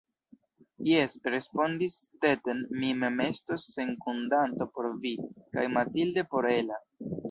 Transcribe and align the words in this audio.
Jes, 0.87 1.13
respondis 1.33 1.99
Stetten, 2.07 2.65
mi 2.81 2.91
mem 3.03 3.23
estos 3.29 3.69
sekundanto 3.77 4.71
por 4.75 4.93
vi, 5.07 5.17
kaj 5.57 5.71
Mathilde 5.79 6.31
por 6.35 6.55
Ella. 6.61 6.87